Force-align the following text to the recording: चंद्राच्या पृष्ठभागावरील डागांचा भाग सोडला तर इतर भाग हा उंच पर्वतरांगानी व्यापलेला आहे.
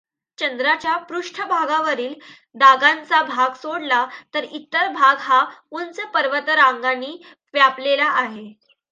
चंद्राच्या 0.37 0.95
पृष्ठभागावरील 0.99 2.13
डागांचा 2.55 3.21
भाग 3.23 3.53
सोडला 3.55 4.03
तर 4.33 4.43
इतर 4.51 4.87
भाग 4.93 5.17
हा 5.19 5.43
उंच 5.71 5.99
पर्वतरांगानी 6.13 7.15
व्यापलेला 7.53 8.07
आहे. 8.15 8.47